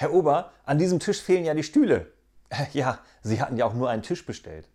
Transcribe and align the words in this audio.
Herr 0.00 0.14
Ober, 0.14 0.50
an 0.64 0.78
diesem 0.78 0.98
Tisch 0.98 1.20
fehlen 1.20 1.44
ja 1.44 1.52
die 1.52 1.62
Stühle. 1.62 2.10
Ja, 2.72 3.00
Sie 3.20 3.42
hatten 3.42 3.58
ja 3.58 3.66
auch 3.66 3.74
nur 3.74 3.90
einen 3.90 4.02
Tisch 4.02 4.24
bestellt. 4.24 4.66